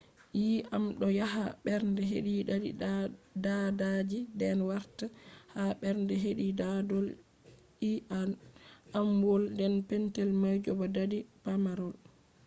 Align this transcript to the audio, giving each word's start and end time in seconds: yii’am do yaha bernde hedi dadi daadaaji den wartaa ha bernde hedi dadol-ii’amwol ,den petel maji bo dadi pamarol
yii’am 0.39 0.85
do 0.99 1.07
yaha 1.19 1.43
bernde 1.65 2.03
hedi 2.11 2.33
dadi 2.49 2.69
daadaaji 3.45 4.19
den 4.39 4.59
wartaa 4.69 5.13
ha 5.53 5.63
bernde 5.81 6.15
hedi 6.23 6.47
dadol-ii’amwol 6.59 9.43
,den 9.57 9.75
petel 9.87 10.29
maji 10.41 10.69
bo 10.77 10.85
dadi 10.95 11.19
pamarol 11.43 11.95